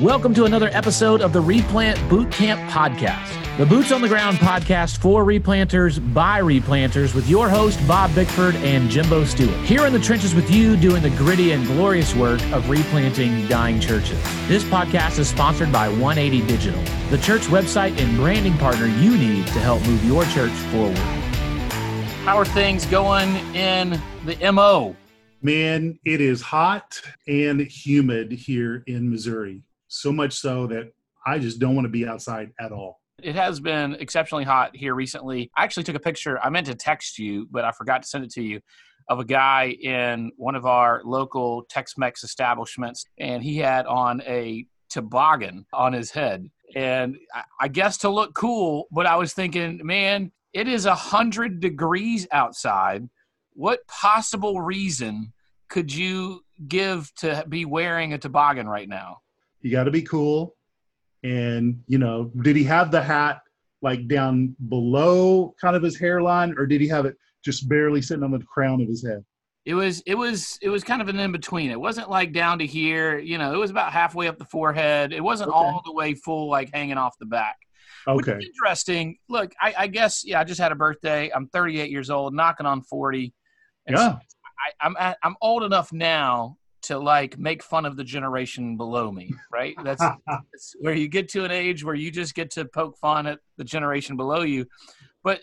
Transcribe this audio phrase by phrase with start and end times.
[0.00, 4.98] Welcome to another episode of the Replant Bootcamp Podcast, the Boots on the Ground podcast
[4.98, 9.56] for replanters by replanters with your host, Bob Bickford and Jimbo Stewart.
[9.60, 13.80] Here in the trenches with you doing the gritty and glorious work of replanting dying
[13.80, 14.22] churches.
[14.48, 19.46] This podcast is sponsored by 180 Digital, the church website and branding partner you need
[19.46, 20.98] to help move your church forward.
[22.26, 24.94] How are things going in the MO?
[25.40, 30.92] Man, it is hot and humid here in Missouri so much so that
[31.26, 33.00] I just don't want to be outside at all.
[33.22, 35.50] It has been exceptionally hot here recently.
[35.56, 36.38] I actually took a picture.
[36.44, 38.60] I meant to text you, but I forgot to send it to you
[39.08, 44.20] of a guy in one of our local Tex Mex establishments, and he had on
[44.22, 46.48] a toboggan on his head.
[46.74, 47.16] And
[47.60, 52.26] I guess to look cool, but I was thinking, man, it is a hundred degrees
[52.32, 53.08] outside.
[53.52, 55.32] What possible reason
[55.68, 59.18] could you give to be wearing a toboggan right now?
[59.60, 60.54] You got to be cool.
[61.22, 63.40] And, you know, did he have the hat
[63.82, 68.22] like down below kind of his hairline or did he have it just barely sitting
[68.22, 69.24] on the crown of his head?
[69.64, 71.72] It was it was it was kind of an in between.
[71.72, 75.12] It wasn't like down to here, you know, it was about halfway up the forehead.
[75.12, 75.58] It wasn't okay.
[75.58, 77.56] all the way full like hanging off the back.
[78.06, 78.38] Okay.
[78.40, 79.18] interesting.
[79.28, 81.28] Look, I, I, guess yeah, I just had a birthday.
[81.34, 83.34] I'm 38 years old, knocking on 40.
[83.88, 83.96] yeah.
[83.96, 89.10] So I, I'm I'm old enough now to like make fun of the generation below
[89.10, 89.74] me, right?
[89.82, 93.26] That's, that's, where you get to an age where you just get to poke fun
[93.26, 94.66] at the generation below you.
[95.22, 95.40] But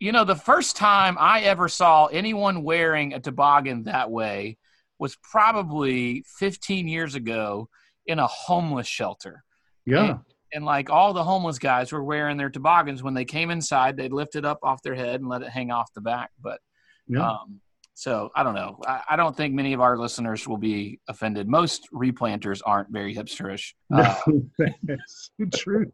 [0.00, 4.58] you know, the first time I ever saw anyone wearing a toboggan that way
[4.98, 7.68] was probably 15 years ago
[8.06, 9.42] in a homeless shelter.
[9.86, 10.04] Yeah.
[10.04, 10.18] And,
[10.52, 14.12] and like all the homeless guys were wearing their toboggans when they came inside, they'd
[14.12, 16.30] lift it up off their head and let it hang off the back.
[16.40, 16.60] But
[17.06, 17.28] yeah.
[17.28, 17.60] Um,
[17.94, 18.80] so I don't know.
[18.86, 21.48] I, I, don't think many of our listeners will be offended.
[21.48, 23.72] Most replanters aren't very hipsterish.
[23.88, 25.90] No, uh, that's true.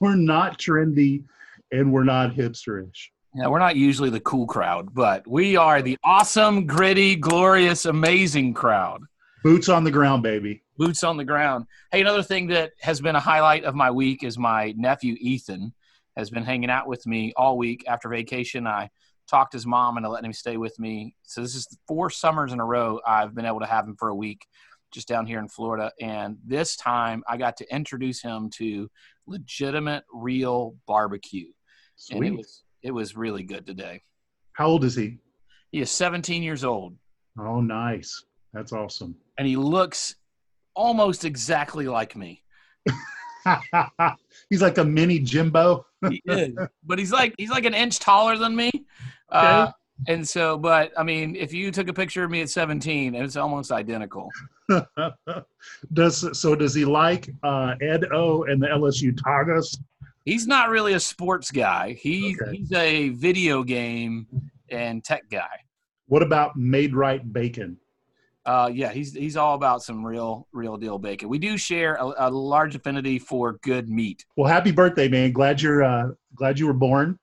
[0.00, 1.24] we're not trendy
[1.72, 3.08] and we're not hipsterish.
[3.34, 8.54] Yeah, we're not usually the cool crowd, but we are the awesome, gritty, glorious, amazing
[8.54, 9.02] crowd.
[9.44, 10.62] Boots on the ground, baby.
[10.76, 11.66] Boots on the ground.
[11.90, 15.72] Hey, another thing that has been a highlight of my week is my nephew Ethan
[16.16, 18.66] has been hanging out with me all week after vacation.
[18.66, 18.90] I
[19.28, 21.14] talked his mom into letting him stay with me.
[21.22, 24.08] So this is four summers in a row I've been able to have him for
[24.08, 24.46] a week
[24.92, 25.92] just down here in Florida.
[26.00, 28.90] And this time I got to introduce him to
[29.26, 31.48] legitimate, real barbecue.
[31.96, 32.16] Sweet.
[32.16, 34.02] And it was it was really good today.
[34.52, 35.18] How old is he?
[35.70, 36.96] He is 17 years old.
[37.38, 38.24] Oh, nice.
[38.52, 39.14] That's awesome.
[39.36, 40.16] And he looks
[40.74, 42.42] almost exactly like me.
[44.50, 45.84] he's like a mini Jimbo.
[46.08, 48.70] he is, but he's like he's like an inch taller than me.
[49.32, 49.46] Okay.
[49.46, 49.72] Uh,
[50.06, 53.36] and so, but I mean, if you took a picture of me at 17, it's
[53.36, 54.30] almost identical.
[55.92, 56.54] does so?
[56.54, 59.78] Does he like uh, Ed O and the LSU Tigers?
[60.24, 61.96] He's not really a sports guy.
[62.00, 62.58] He okay.
[62.58, 64.26] he's a video game
[64.68, 65.64] and tech guy.
[66.06, 67.78] What about made right bacon?
[68.46, 71.28] Uh, yeah, he's he's all about some real real deal bacon.
[71.28, 74.24] We do share a, a large affinity for good meat.
[74.36, 75.32] Well, happy birthday, man!
[75.32, 77.18] Glad you're uh, glad you were born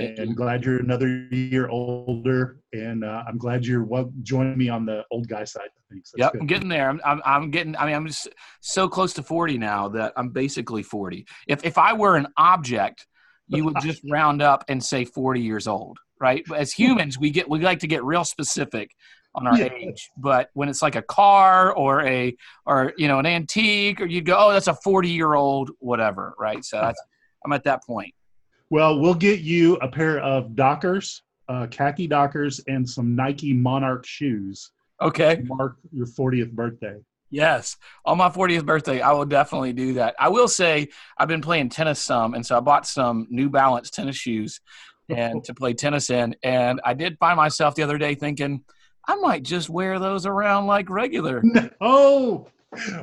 [0.00, 2.58] and glad you're another year older.
[2.72, 6.12] And uh, I'm glad you're well, joining me on the old guy side of things.
[6.16, 6.40] yep, good.
[6.40, 6.88] I'm getting there.
[6.88, 7.76] I'm, I'm, I'm, getting.
[7.76, 8.28] I mean, I'm just
[8.60, 11.26] so close to 40 now that I'm basically 40.
[11.46, 13.06] If if I were an object,
[13.48, 16.44] you would just round up and say 40 years old, right?
[16.54, 18.90] As humans, we get we like to get real specific
[19.34, 19.68] on our yeah.
[19.72, 20.10] age.
[20.16, 22.36] But when it's like a car or a
[22.66, 26.34] or you know an antique, or you'd go, oh, that's a 40 year old, whatever,
[26.38, 26.64] right?
[26.64, 27.02] So that's
[27.44, 28.14] I'm at that point.
[28.72, 34.06] Well, we'll get you a pair of Dockers, uh, khaki Dockers, and some Nike Monarch
[34.06, 34.70] shoes.
[34.98, 35.42] Okay.
[35.44, 36.96] Mark your 40th birthday.
[37.28, 40.14] Yes, on my 40th birthday, I will definitely do that.
[40.18, 40.88] I will say
[41.18, 44.62] I've been playing tennis some, and so I bought some New Balance tennis shoes
[45.10, 46.34] and to play tennis in.
[46.42, 48.64] And I did find myself the other day thinking,
[49.06, 51.42] I might just wear those around like regular.
[51.82, 52.46] Oh,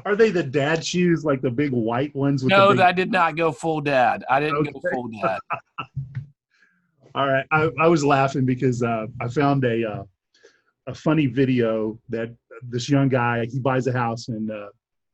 [0.05, 2.43] are they the dad shoes, like the big white ones?
[2.43, 2.79] no, big...
[2.79, 4.23] I did not go full dad.
[4.29, 4.71] I didn't okay.
[4.71, 5.39] go full dad.
[7.15, 10.03] All right, I, I was laughing because uh, I found a uh,
[10.87, 14.67] a funny video that this young guy he buys a house and uh,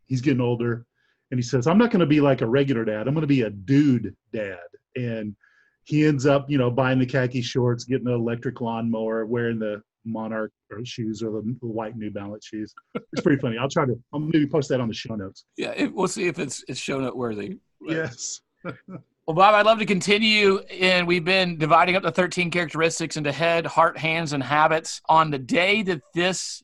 [0.05, 0.85] he's getting older,
[1.31, 3.07] and he says, "I'm not going to be like a regular dad.
[3.07, 4.57] I'm going to be a dude dad."
[4.95, 5.35] And
[5.83, 9.81] he ends up, you know, buying the khaki shorts, getting the electric lawnmower, wearing the
[10.05, 10.51] Monarch
[10.83, 12.73] shoes or the, white New Balance shoes.
[12.93, 13.57] It's pretty funny.
[13.57, 13.99] I'll try to.
[14.13, 15.45] I'll maybe post that on the show notes.
[15.57, 17.57] Yeah, it, we'll see if it's it's show note worthy.
[17.81, 18.41] Yes.
[18.63, 23.31] well, Bob, I'd love to continue, and we've been dividing up the 13 characteristics into
[23.31, 25.01] head, heart, hands, and habits.
[25.07, 26.63] On the day that this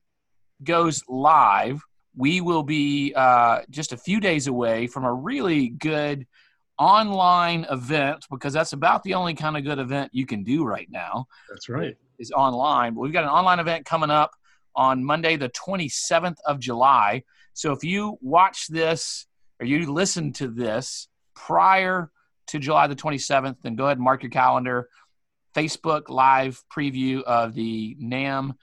[0.64, 1.82] goes live,
[2.16, 6.28] we will be uh, just a few days away from a really good
[6.78, 10.88] online event because that's about the only kind of good event you can do right
[10.90, 11.26] now.
[11.50, 11.96] That's right.
[12.22, 12.94] Is online.
[12.94, 14.32] But we've got an online event coming up
[14.76, 17.24] on Monday, the 27th of July.
[17.54, 19.26] So if you watch this
[19.60, 22.12] or you listen to this prior
[22.48, 24.88] to July the 27th, then go ahead and mark your calendar.
[25.56, 28.54] Facebook live preview of the NAMB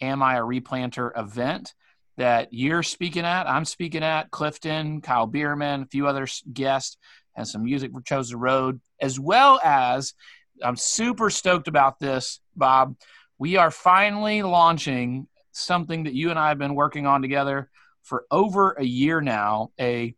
[0.00, 1.74] Am I a Replanter event
[2.16, 3.46] that you're speaking at.
[3.46, 6.96] I'm speaking at Clifton, Kyle Bueermann, a few other guests,
[7.36, 10.14] and some music for Chosen Road, as well as
[10.62, 12.94] I'm super stoked about this, Bob.
[13.38, 17.68] We are finally launching something that you and I have been working on together
[18.02, 20.14] for over a year now a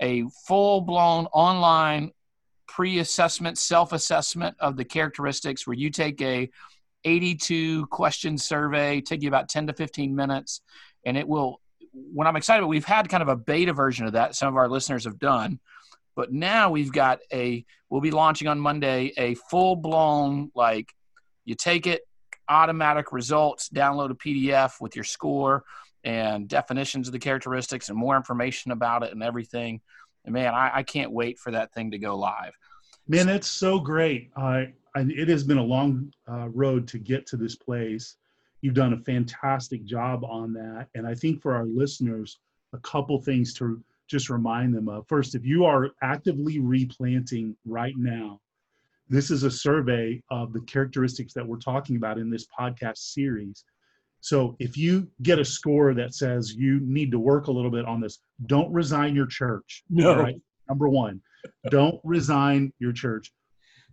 [0.00, 2.10] a full blown online
[2.66, 6.50] pre assessment, self assessment of the characteristics where you take a
[7.04, 10.60] 82 question survey, take you about 10 to 15 minutes,
[11.04, 11.60] and it will.
[11.92, 14.34] When I'm excited, we've had kind of a beta version of that.
[14.34, 15.60] Some of our listeners have done,
[16.16, 17.64] but now we've got a.
[17.90, 20.94] We'll be launching on Monday a full blown like
[21.44, 22.02] you take it,
[22.48, 25.64] automatic results, download a PDF with your score
[26.04, 29.80] and definitions of the characteristics and more information about it and everything.
[30.24, 32.52] And man, I, I can't wait for that thing to go live.
[33.08, 34.30] Man, that's so great.
[34.36, 38.16] Uh, it has been a long uh, road to get to this place.
[38.60, 40.88] You've done a fantastic job on that.
[40.94, 42.38] And I think for our listeners,
[42.72, 45.06] a couple things to just remind them of.
[45.08, 48.40] First, if you are actively replanting right now,
[49.12, 53.62] this is a survey of the characteristics that we're talking about in this podcast series.
[54.20, 57.84] So if you get a score that says you need to work a little bit
[57.84, 59.82] on this, don't resign your church.
[59.90, 60.16] No.
[60.16, 60.40] Right?
[60.66, 61.20] Number one,
[61.70, 63.30] don't resign your church.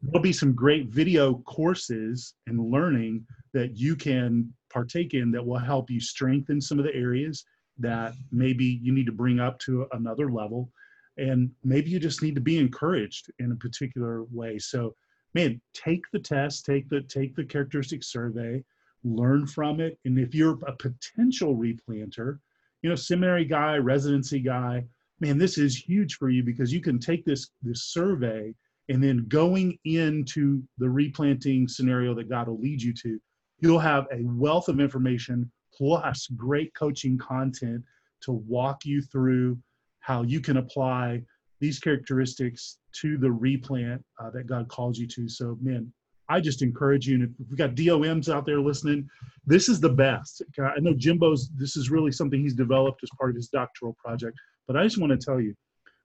[0.01, 5.57] There'll be some great video courses and learning that you can partake in that will
[5.57, 7.43] help you strengthen some of the areas
[7.77, 10.71] that maybe you need to bring up to another level.
[11.17, 14.57] And maybe you just need to be encouraged in a particular way.
[14.59, 14.95] So,
[15.33, 18.63] man, take the test, take the take the characteristic survey
[19.03, 19.97] learn from it.
[20.05, 22.39] And if you're a potential replanter,
[22.81, 24.85] you know, seminary guy, residency guy,
[25.19, 28.53] man, this is huge for you because you can take this this survey
[28.89, 33.19] and then going into the replanting scenario that God will lead you to,
[33.59, 37.83] you'll have a wealth of information plus great coaching content
[38.21, 39.57] to walk you through
[39.99, 41.21] how you can apply
[41.59, 45.27] these characteristics to the replant uh, that God calls you to.
[45.27, 45.91] So, man,
[46.29, 49.09] I just encourage you, and if we've got DOMs out there listening,
[49.45, 50.43] this is the best.
[50.59, 54.37] I know Jimbo's, this is really something he's developed as part of his doctoral project,
[54.67, 55.55] but I just want to tell you,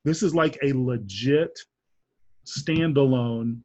[0.05, 1.59] this is like a legit
[2.47, 3.61] standalone,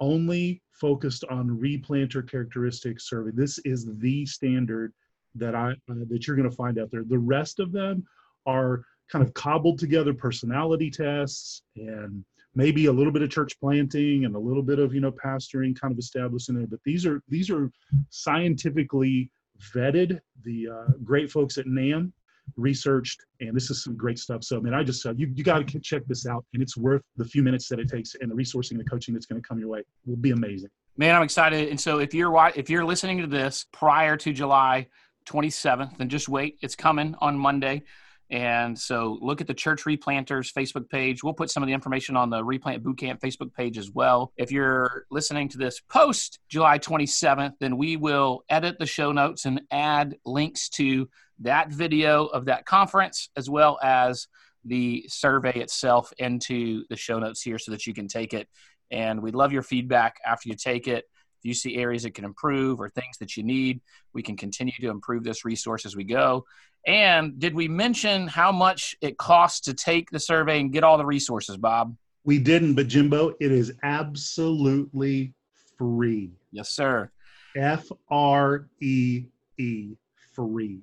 [0.00, 3.30] only focused on replanter characteristics survey.
[3.34, 4.92] This is the standard
[5.36, 7.04] that I uh, that you're going to find out there.
[7.04, 8.04] The rest of them
[8.46, 12.24] are kind of cobbled together personality tests and
[12.54, 15.78] maybe a little bit of church planting and a little bit of you know pastoring
[15.78, 16.66] kind of established in there.
[16.66, 17.70] But these are these are
[18.10, 19.30] scientifically
[19.74, 20.20] vetted.
[20.42, 22.12] The uh, great folks at NAMB
[22.56, 24.44] researched and this is some great stuff.
[24.44, 26.76] So i mean i just uh, you, you got to check this out and it's
[26.76, 29.40] worth the few minutes that it takes and the resourcing and the coaching that's going
[29.40, 30.68] to come your way will be amazing.
[30.96, 31.68] Man i'm excited.
[31.68, 34.86] And so if you're if you're listening to this prior to july
[35.26, 36.58] 27th then just wait.
[36.60, 37.82] It's coming on monday
[38.30, 41.22] and so look at the Church Replanters Facebook page.
[41.22, 44.32] We'll put some of the information on the Replant Bootcamp Facebook page as well.
[44.36, 49.44] If you're listening to this post July 27th, then we will edit the show notes
[49.44, 51.08] and add links to
[51.40, 54.28] that video of that conference as well as
[54.64, 58.48] the survey itself into the show notes here so that you can take it.
[58.90, 61.04] And we'd love your feedback after you take it.
[61.40, 63.82] If you see areas that can improve or things that you need,
[64.14, 66.46] we can continue to improve this resource as we go.
[66.86, 70.98] And did we mention how much it costs to take the survey and get all
[70.98, 71.96] the resources, Bob?
[72.24, 75.32] We didn't, but Jimbo, it is absolutely
[75.78, 76.30] free.
[76.52, 77.10] Yes, sir.
[77.56, 79.24] F R E
[79.58, 79.96] E,
[80.34, 80.80] free.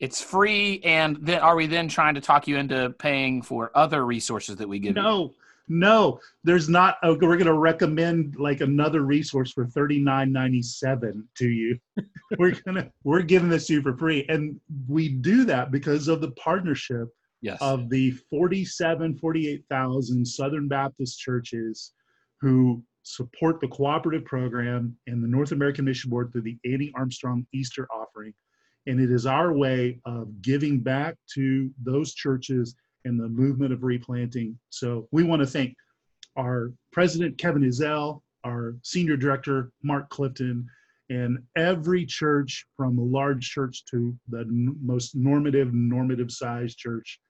[0.00, 4.04] It's free, and then are we then trying to talk you into paying for other
[4.04, 4.96] resources that we give?
[4.96, 5.34] No, you?
[5.78, 6.20] No.
[6.44, 6.98] There's not.
[7.02, 11.78] A, we're going to recommend like another resource for thirty nine ninety seven to you.
[12.38, 16.20] we're gonna we're giving this to you for free and we do that because of
[16.20, 17.08] the partnership
[17.40, 17.58] yes.
[17.60, 21.92] of the 47 48000 southern baptist churches
[22.40, 27.46] who support the cooperative program and the north american mission board through the annie armstrong
[27.52, 28.32] easter offering
[28.86, 32.74] and it is our way of giving back to those churches
[33.04, 35.74] and the movement of replanting so we want to thank
[36.36, 40.66] our president kevin Ezell, our senior director mark clifton
[41.10, 44.44] And every church, from the large church to the
[44.82, 47.20] most normative, normative sized church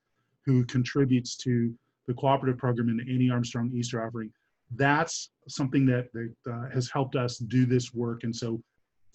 [0.47, 1.75] who contributes to
[2.07, 4.31] the cooperative program in the Annie Armstrong Easter offering,
[4.77, 8.25] that's something that, that uh, has helped us do this work.
[8.25, 8.63] And so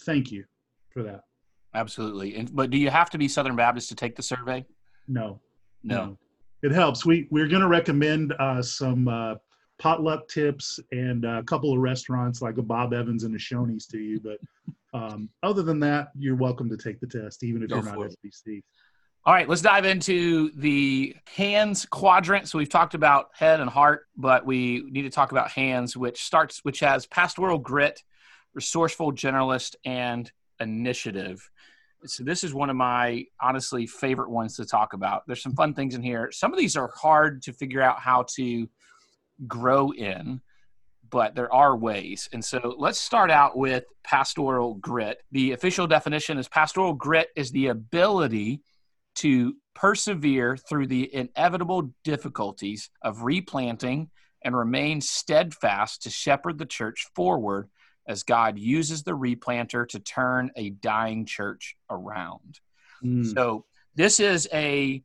[0.03, 0.43] thank you
[0.89, 1.21] for that.
[1.73, 2.35] Absolutely.
[2.35, 4.65] And, but do you have to be Southern Baptist to take the survey?
[5.07, 5.39] No.
[5.83, 6.17] No.
[6.63, 7.05] It helps.
[7.05, 9.35] We, we're going to recommend uh, some uh,
[9.79, 13.99] potluck tips and a couple of restaurants like a Bob Evans and a Shoney's to
[13.99, 14.19] you.
[14.19, 14.39] But
[14.93, 17.95] um, other than that, you're welcome to take the test, even if Go you're not
[17.95, 18.15] for it.
[18.25, 18.63] SBC.
[19.25, 22.47] All right, let's dive into the hands quadrant.
[22.47, 26.23] So we've talked about head and heart, but we need to talk about hands, which
[26.23, 28.01] starts, which has pastoral grit,
[28.53, 31.49] resourceful generalist, and initiative.
[32.05, 35.23] So this is one of my honestly favorite ones to talk about.
[35.27, 36.31] There's some fun things in here.
[36.31, 38.67] Some of these are hard to figure out how to
[39.47, 40.41] grow in,
[41.09, 42.29] but there are ways.
[42.31, 45.21] And so let's start out with pastoral grit.
[45.31, 48.61] The official definition is pastoral grit is the ability
[49.15, 54.09] to persevere through the inevitable difficulties of replanting
[54.43, 57.69] and remain steadfast to shepherd the church forward
[58.07, 62.59] as God uses the replanter to turn a dying church around.
[63.03, 63.33] Mm.
[63.33, 65.03] So this is a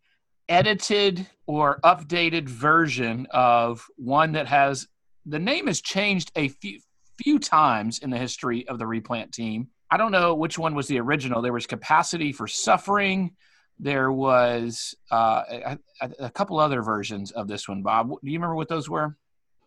[0.49, 4.87] edited or updated version of one that has
[5.27, 6.81] the name has changed a few
[7.23, 9.69] few times in the history of the replant team.
[9.91, 11.43] I don't know which one was the original.
[11.43, 13.33] There was capacity for suffering.
[13.79, 15.43] There was uh,
[16.01, 17.83] a, a couple other versions of this one.
[17.83, 19.17] Bob, do you remember what those were?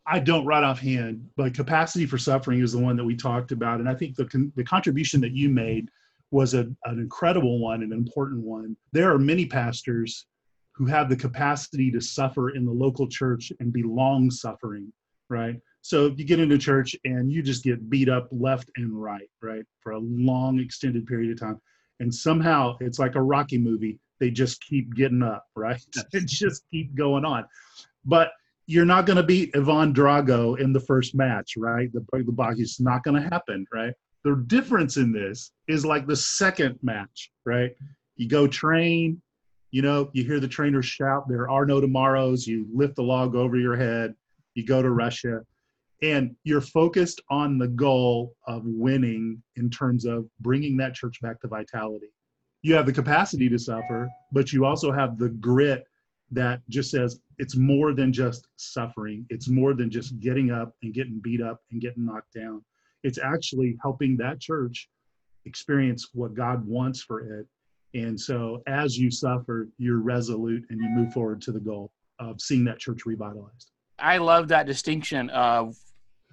[0.07, 3.79] I don't right offhand, but capacity for suffering is the one that we talked about,
[3.79, 5.89] and I think the con- the contribution that you made
[6.31, 8.77] was a, an incredible one, an important one.
[8.91, 10.27] There are many pastors
[10.73, 14.91] who have the capacity to suffer in the local church and be long suffering,
[15.29, 15.55] right?
[15.81, 19.63] So you get into church and you just get beat up left and right, right,
[19.79, 21.61] for a long extended period of time,
[21.99, 23.99] and somehow it's like a Rocky movie.
[24.19, 25.81] They just keep getting up, right?
[26.25, 27.45] Just keep going on,
[28.05, 28.31] but
[28.67, 31.91] you're not going to beat Ivan Drago in the first match, right?
[31.93, 33.93] The the box is not going to happen, right?
[34.23, 37.71] The difference in this is like the second match, right?
[38.15, 39.21] You go train,
[39.71, 43.35] you know, you hear the trainers shout, "There are no tomorrows." You lift the log
[43.35, 44.15] over your head.
[44.55, 45.41] You go to Russia,
[46.01, 51.39] and you're focused on the goal of winning in terms of bringing that church back
[51.41, 52.07] to vitality.
[52.63, 55.85] You have the capacity to suffer, but you also have the grit
[56.31, 59.25] that just says it's more than just suffering.
[59.29, 62.63] It's more than just getting up and getting beat up and getting knocked down.
[63.03, 64.89] It's actually helping that church
[65.45, 67.47] experience what God wants for it.
[67.93, 72.41] And so as you suffer, you're resolute and you move forward to the goal of
[72.41, 73.71] seeing that church revitalized.
[73.99, 75.75] I love that distinction of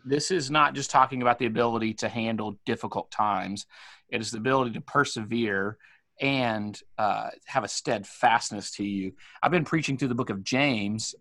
[0.05, 3.67] this is not just talking about the ability to handle difficult times,
[4.09, 5.79] it is the ability to persevere
[6.21, 9.13] and uh, have a steadfastness to you.
[9.43, 11.15] I've been preaching through the book of James,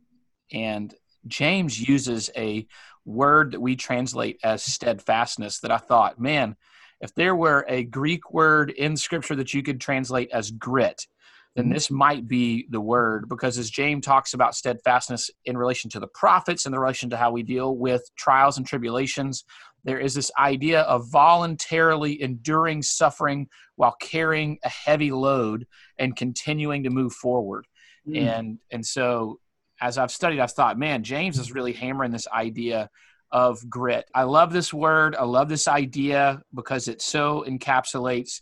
[0.52, 0.94] and
[1.28, 2.68] James uses a
[3.06, 6.56] word that we translate as steadfastness that I thought, man,
[7.00, 11.08] if there were a Greek word in scripture that you could translate as grit,
[11.56, 16.00] then this might be the word because as James talks about steadfastness in relation to
[16.00, 19.44] the prophets and the relation to how we deal with trials and tribulations,
[19.84, 25.66] there is this idea of voluntarily enduring suffering while carrying a heavy load
[25.98, 27.66] and continuing to move forward.
[28.08, 28.28] Mm.
[28.28, 29.40] And and so
[29.82, 32.90] as I've studied, I've thought, man, James is really hammering this idea
[33.32, 34.06] of grit.
[34.14, 35.16] I love this word.
[35.16, 38.42] I love this idea because it so encapsulates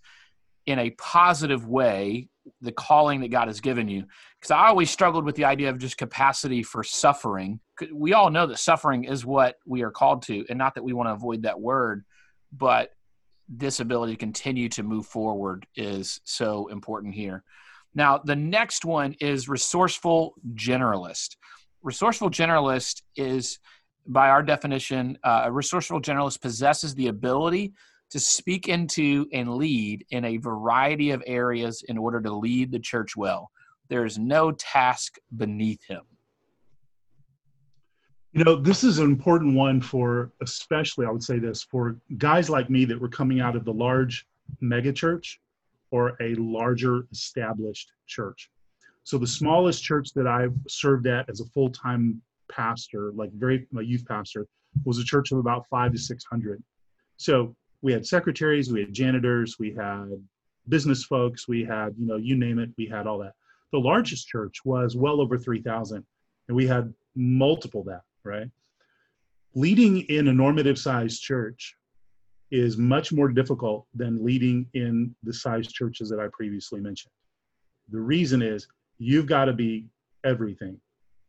[0.65, 2.27] in a positive way
[2.61, 4.05] the calling that God has given you.
[4.39, 7.59] Because I always struggled with the idea of just capacity for suffering.
[7.93, 10.93] We all know that suffering is what we are called to, and not that we
[10.93, 12.03] want to avoid that word,
[12.51, 12.91] but
[13.47, 17.43] this ability to continue to move forward is so important here.
[17.95, 21.37] Now, the next one is resourceful generalist.
[21.81, 23.59] Resourceful generalist is,
[24.05, 27.73] by our definition, uh, a resourceful generalist possesses the ability
[28.11, 32.79] to speak into and lead in a variety of areas in order to lead the
[32.79, 33.51] church well.
[33.87, 36.01] There is no task beneath him.
[38.33, 42.49] You know, this is an important one for, especially, I would say this, for guys
[42.49, 44.27] like me that were coming out of the large
[44.61, 45.37] megachurch
[45.91, 48.51] or a larger established church.
[49.03, 53.67] So the smallest church that I've served at as a full time pastor, like very
[53.75, 54.45] a youth pastor,
[54.85, 56.61] was a church of about five to six hundred.
[57.17, 60.09] So we had secretaries, we had janitors, we had
[60.67, 63.33] business folks, we had you know you name it, we had all that.
[63.71, 66.05] The largest church was well over three thousand,
[66.47, 68.49] and we had multiple that right.
[69.55, 71.75] Leading in a normative sized church
[72.51, 77.11] is much more difficult than leading in the size churches that I previously mentioned.
[77.91, 78.67] The reason is
[78.97, 79.85] you've got to be
[80.23, 80.79] everything,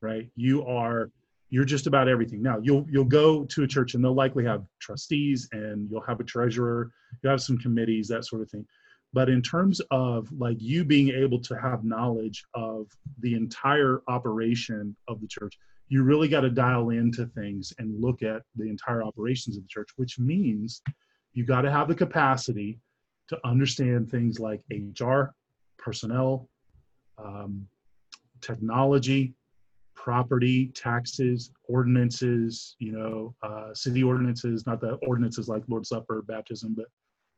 [0.01, 0.29] right?
[0.37, 1.11] You are
[1.51, 2.43] you're just about everything.
[2.43, 6.21] Now you'll you'll go to a church and they'll likely have trustees and you'll have
[6.21, 6.91] a treasurer,
[7.23, 8.67] you have some committees, that sort of thing.
[9.13, 12.87] But in terms of like you being able to have knowledge of
[13.19, 18.23] the entire operation of the church, you really got to dial into things and look
[18.23, 20.83] at the entire operations of the church, which means
[21.33, 22.79] you got to have the capacity
[23.29, 25.35] to understand things like HR,
[25.79, 26.49] personnel,
[27.19, 27.67] um,
[28.41, 29.35] technology,
[30.03, 36.75] property, taxes, ordinances, you know, uh, city ordinances, not the ordinances like Lord's Supper, baptism,
[36.75, 36.87] but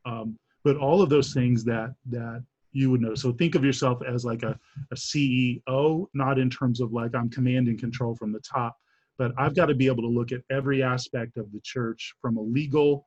[0.09, 3.15] um, but all of those things that that you would know.
[3.15, 4.57] So think of yourself as like a,
[4.91, 8.77] a CEO, not in terms of like I'm command and control from the top,
[9.17, 12.37] but I've got to be able to look at every aspect of the church from
[12.37, 13.05] a legal,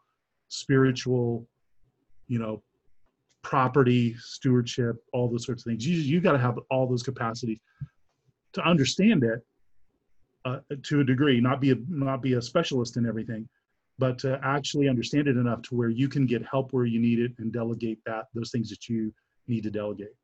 [0.49, 1.49] spiritual,
[2.29, 2.63] you know,
[3.43, 5.87] property, stewardship, all those sorts of things.
[5.87, 7.59] You you got to have all those capacities
[8.57, 9.45] to understand it
[10.47, 13.47] uh, to a degree, not be a not be a specialist in everything,
[13.99, 17.19] but to actually understand it enough to where you can get help where you need
[17.19, 19.13] it and delegate that those things that you
[19.47, 20.15] need to delegate.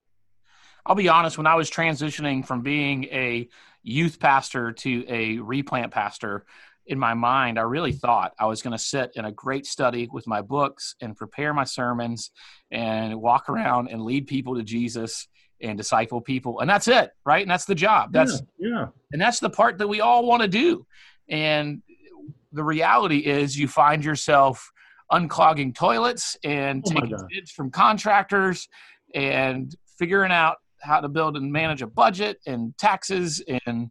[0.86, 3.48] I'll be honest, when I was transitioning from being a
[3.82, 6.44] youth pastor to a replant pastor,
[6.86, 10.08] in my mind, I really thought I was going to sit in a great study
[10.10, 12.30] with my books and prepare my sermons
[12.70, 15.28] and walk around and lead people to Jesus
[15.62, 16.60] and disciple people.
[16.60, 17.42] And that's it, right?
[17.42, 18.12] And that's the job.
[18.12, 18.86] That's yeah, yeah.
[19.12, 20.86] and that's the part that we all want to do.
[21.28, 21.82] And
[22.52, 24.70] the reality is you find yourself
[25.10, 28.68] unclogging toilets and Oh taking bids from contractors
[29.14, 33.90] and figuring out how to build and manage a budget and taxes and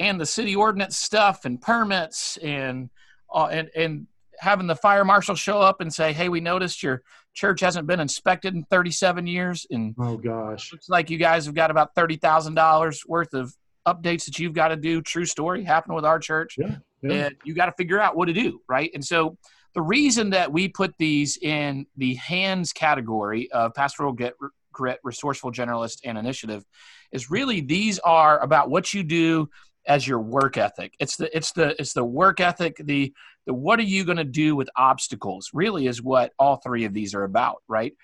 [0.00, 2.90] and the city ordinance stuff and permits and
[3.32, 4.06] uh, and and
[4.40, 7.02] having the fire marshal show up and say, "Hey, we noticed your
[7.34, 10.72] church hasn't been inspected in 37 years, and Oh gosh.
[10.72, 13.54] looks like you guys have got about thirty thousand dollars worth of
[13.86, 16.76] updates that you've got to do." True story happened with our church Yeah.
[17.02, 17.12] yeah.
[17.26, 18.90] and you got to figure out what to do, right?
[18.94, 19.36] And so
[19.74, 24.34] the reason that we put these in the hands category of pastoral grit,
[24.72, 26.64] grit resourceful generalist and initiative
[27.12, 29.48] is really these are about what you do
[29.88, 30.94] as your work ethic.
[31.00, 33.12] It's the it's the it's the work ethic the
[33.46, 36.92] the what are you going to do with obstacles really is what all three of
[36.92, 37.94] these are about right?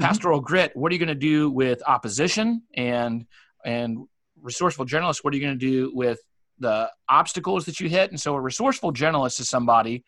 [0.00, 0.04] Mhm.
[0.04, 2.62] pastoral grit what are you going to do with opposition?
[2.74, 3.26] And
[3.64, 4.06] and
[4.40, 6.20] resourceful generalist what are you going to do with
[6.60, 8.10] the obstacles that you hit?
[8.10, 10.04] And so a resourceful generalist is somebody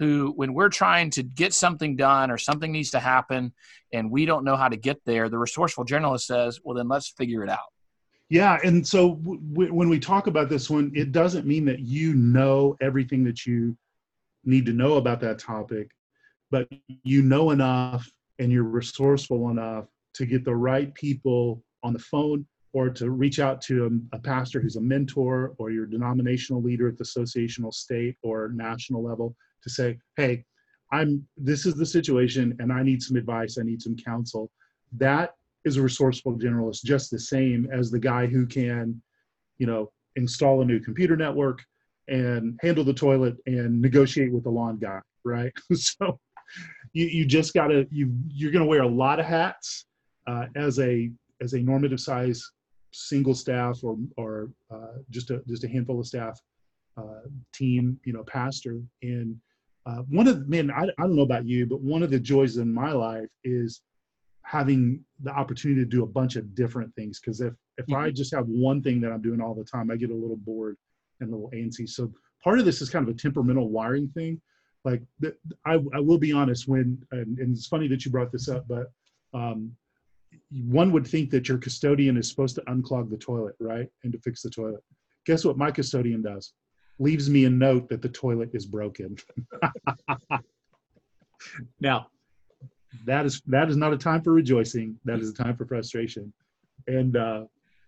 [0.00, 3.52] who when we're trying to get something done or something needs to happen
[3.92, 7.10] and we don't know how to get there the resourceful generalist says well then let's
[7.10, 7.73] figure it out
[8.30, 12.14] Yeah, and so w- when we talk about this one, it doesn't mean that you
[12.14, 13.76] know everything that you
[14.44, 15.90] need to know about that topic,
[16.50, 16.68] but
[17.02, 22.46] you know enough and you're resourceful enough to get the right people on the phone
[22.72, 26.88] or to reach out to a, a pastor who's a mentor or your denominational leader
[26.88, 30.44] at the associational state or national level to say, "Hey,
[30.92, 34.50] I'm this is the situation and I need some advice, I need some counsel."
[34.92, 39.00] That is a resourceful generalist just the same as the guy who can,
[39.58, 41.62] you know, install a new computer network
[42.08, 45.52] and handle the toilet and negotiate with the lawn guy, right?
[45.74, 46.18] so
[46.92, 49.86] you, you just gotta you you're gonna wear a lot of hats
[50.26, 52.42] uh, as a as a normative size
[52.92, 56.38] single staff or or uh, just a just a handful of staff
[56.96, 57.22] uh,
[57.52, 58.80] team, you know, pastor.
[59.02, 59.36] And
[59.86, 62.56] uh, one of man, I, I don't know about you, but one of the joys
[62.56, 63.82] in my life is
[64.44, 67.18] having the opportunity to do a bunch of different things.
[67.18, 69.96] Because if if i just have one thing that i'm doing all the time i
[69.96, 70.76] get a little bored
[71.20, 71.88] and a little antsy.
[71.88, 74.40] So part of this is kind of a temperamental wiring thing.
[74.84, 78.32] Like the, I, I will be honest when and, and it's funny that you brought
[78.32, 78.92] this up but
[79.32, 79.72] um,
[80.50, 83.88] one would think that your custodian is supposed to unclog the toilet right?
[84.02, 84.82] And to fix the toilet.
[85.26, 86.52] Guess what my custodian does?
[86.98, 89.16] Leaves me a note that the toilet is broken.
[91.80, 92.06] Now
[93.06, 94.98] that is that is not a time for rejoicing.
[95.04, 96.32] That is a time for frustration.
[96.86, 97.44] And uh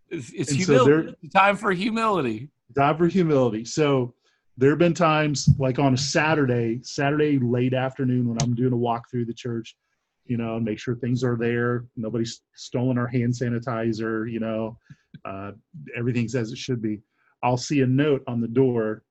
[0.09, 1.15] it's, it's And so humility.
[1.23, 2.49] it's time for humility.
[2.77, 3.65] Time for humility.
[3.65, 4.15] So
[4.57, 8.77] there have been times like on a saturday saturday late afternoon when i'm doing a
[8.77, 9.77] walk through the church
[10.25, 11.85] you know make sure things are there.
[11.97, 14.79] Nobody's stolen our hand sanitizer you know
[15.25, 15.53] uh,
[15.97, 17.01] everything's as it should be.
[17.43, 19.03] I'll see a note on the door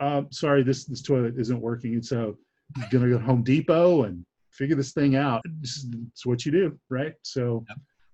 [0.00, 1.94] uh, sorry this this toilet isn't working.
[1.94, 2.36] And so
[2.76, 5.42] I'm gonna go to home depot and figure this thing out.
[5.62, 5.86] It's,
[6.24, 7.14] what you do right?
[7.22, 7.64] So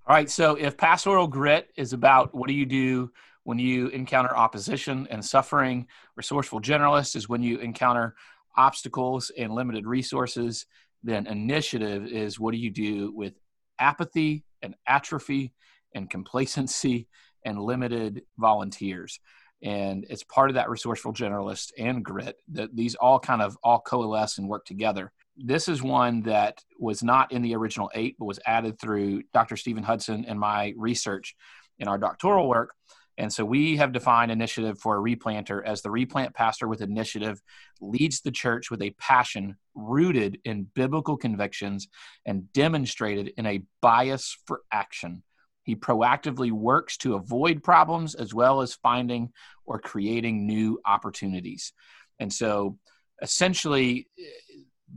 [0.07, 0.31] All right.
[0.31, 3.11] So if pastoral grit is about what do you do
[3.45, 8.15] when you encounter opposition and suffering, resourceful generalist is when you encounter
[8.57, 10.67] obstacles and limited resources,
[11.03, 13.35] then initiative is what do you do with
[13.79, 15.53] apathy and atrophy
[15.95, 17.09] and complacency
[17.45, 19.21] and limited volunteers.
[19.63, 23.81] And it's part of that resourceful generalist and grit that these all kind of all
[23.81, 28.27] coalesce and work together this is one that was not in the original eight but
[28.27, 31.35] was added through dr stephen hudson and my research
[31.79, 32.75] in our doctoral work
[33.17, 37.41] and so we have defined initiative for a replanter as the replant pastor with initiative
[37.81, 41.89] leads the church with a passion rooted in biblical convictions
[42.27, 45.23] and demonstrated in a bias for action
[45.69, 49.35] he proactively works to avoid problems as well as finding
[49.67, 51.75] or creating new opportunities.
[52.19, 52.79] And so
[53.21, 54.09] essentially,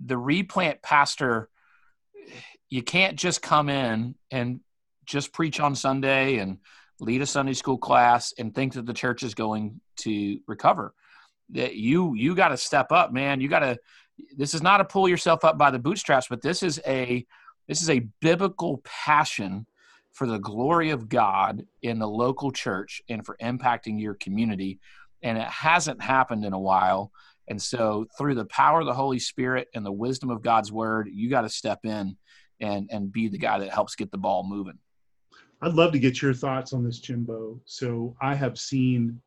[0.05, 1.49] the replant pastor,
[2.69, 4.61] you can't just come in and
[5.05, 6.57] just preach on Sunday and
[6.99, 10.93] lead a Sunday school class and think that the church is going to recover.
[11.49, 13.41] That you you got to step up, man.
[13.41, 13.77] You got to.
[14.37, 17.25] This is not a pull yourself up by the bootstraps, but this is a
[17.67, 19.65] this is a biblical passion
[20.11, 24.79] for the glory of God in the local church and for impacting your community.
[25.23, 27.11] And it hasn't happened in a while.
[27.47, 31.09] And so, through the power of the Holy Spirit and the wisdom of God's word,
[31.11, 32.17] you got to step in
[32.59, 34.77] and, and be the guy that helps get the ball moving.
[35.61, 37.59] I'd love to get your thoughts on this, Jimbo.
[37.65, 39.19] So, I have seen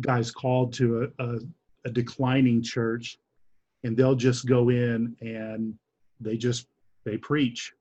[0.00, 1.38] guys called to a, a,
[1.86, 3.18] a declining church,
[3.82, 5.74] and they'll just go in and
[6.20, 6.66] they just
[7.04, 7.72] they preach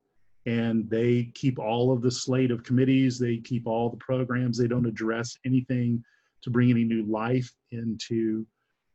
[0.46, 4.68] and they keep all of the slate of committees they keep all the programs they
[4.68, 6.04] don't address anything
[6.42, 8.46] to bring any new life into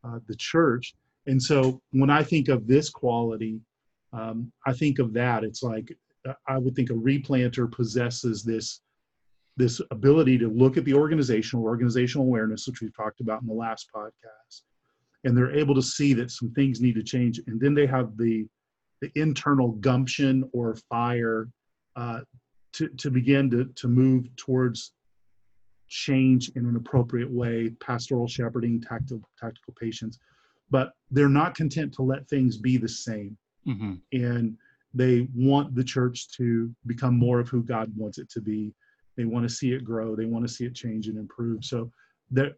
[0.04, 0.94] uh, the church.
[1.26, 3.60] And so when i think of this quality
[4.12, 5.44] um, i think of that.
[5.44, 5.92] It's like
[6.28, 8.80] uh, i would think a replanter possesses this
[9.56, 13.54] this ability to look at the organizational organizational awareness which we've talked about in the
[13.54, 14.62] last podcast
[15.24, 17.40] and they're able to see that some things need to change.
[17.46, 18.46] And then they have the
[19.00, 21.48] the internal gumption or fire
[21.94, 22.20] uh,
[22.72, 24.92] to, to begin to, to move towards
[25.88, 30.18] change in an appropriate way, pastoral shepherding, tactical, tactical patience.
[30.70, 33.36] But they're not content to let things be the same.
[33.66, 33.94] Mm-hmm.
[34.12, 34.56] And
[34.94, 38.72] they want the church to become more of who God wants it to be.
[39.16, 40.14] They want to see it grow.
[40.14, 41.64] They want to see it change and improve.
[41.64, 41.90] So
[42.30, 42.52] they're,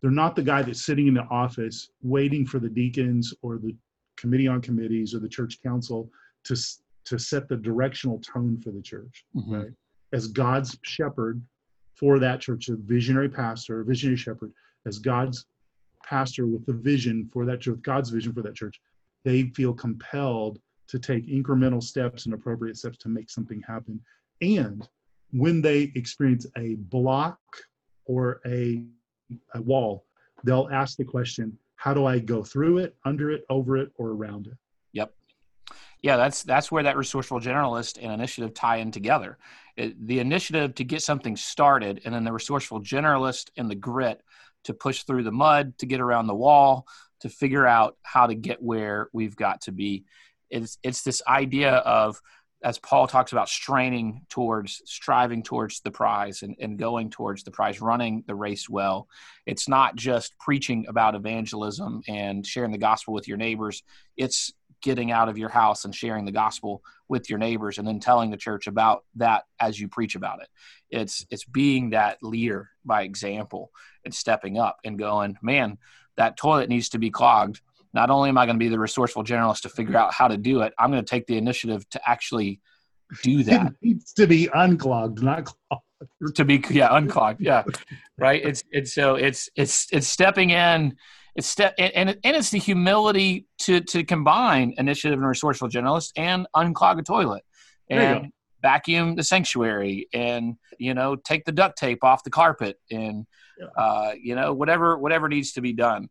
[0.00, 3.74] they're not the guy that's sitting in the office waiting for the deacons or the
[4.16, 6.10] committee on committees or the church council
[6.44, 6.56] to
[7.04, 9.54] to set the directional tone for the church mm-hmm.
[9.54, 9.72] right
[10.12, 11.42] as god's shepherd
[11.94, 14.52] for that church a visionary pastor a visionary shepherd
[14.86, 15.46] as god's
[16.04, 18.80] pastor with the vision for that church god's vision for that church
[19.24, 24.00] they feel compelled to take incremental steps and appropriate steps to make something happen
[24.42, 24.88] and
[25.32, 27.38] when they experience a block
[28.04, 28.84] or a,
[29.54, 30.04] a wall
[30.44, 34.12] they'll ask the question how do I go through it, under it, over it, or
[34.12, 34.54] around it?
[34.94, 35.12] Yep.
[36.04, 39.38] Yeah, that's that's where that resourceful generalist and initiative tie in together.
[39.74, 44.20] It, the initiative to get something started, and then the resourceful generalist and the grit
[44.64, 46.86] to push through the mud, to get around the wall,
[47.20, 50.04] to figure out how to get where we've got to be.
[50.50, 52.20] It's it's this idea of
[52.64, 57.50] as Paul talks about straining towards, striving towards the prize and, and going towards the
[57.50, 59.06] prize, running the race well.
[59.44, 63.82] It's not just preaching about evangelism and sharing the gospel with your neighbors.
[64.16, 67.98] It's getting out of your house and sharing the gospel with your neighbors and then
[67.98, 70.48] telling the church about that as you preach about it.
[70.90, 73.72] It's it's being that leader by example
[74.04, 75.78] and stepping up and going, man,
[76.16, 77.60] that toilet needs to be clogged
[77.94, 80.36] not only am I going to be the resourceful generalist to figure out how to
[80.36, 82.60] do it, I'm going to take the initiative to actually
[83.22, 83.68] do that.
[83.68, 85.82] It needs to be unclogged, not clogged.
[86.34, 87.40] To be yeah, unclogged.
[87.40, 87.62] Yeah,
[88.18, 88.44] right.
[88.44, 90.96] It's it's so it's it's it's stepping in.
[91.36, 96.46] It's step and and it's the humility to to combine initiative and resourceful generalist and
[96.54, 97.42] unclog a toilet
[97.90, 98.30] and
[98.62, 103.26] vacuum the sanctuary and you know take the duct tape off the carpet and
[103.76, 106.08] uh, you know whatever whatever needs to be done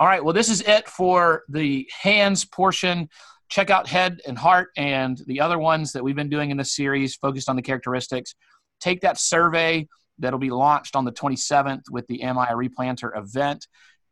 [0.00, 0.22] all right.
[0.22, 3.08] Well, this is it for the hands portion.
[3.48, 6.74] Check out head and heart and the other ones that we've been doing in this
[6.74, 8.34] series focused on the characteristics.
[8.80, 13.66] Take that survey that'll be launched on the 27th with the MI Replanter event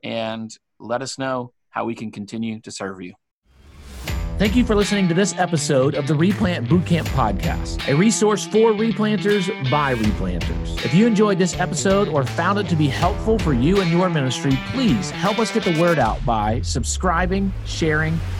[0.06, 3.14] and let us know how we can continue to serve you.
[4.38, 8.72] Thank you for listening to this episode of the Replant Bootcamp Podcast, a resource for
[8.72, 10.84] replanters by replanters.
[10.84, 14.10] If you enjoyed this episode or found it to be helpful for you and your
[14.10, 18.20] ministry, please help us get the word out by subscribing, sharing,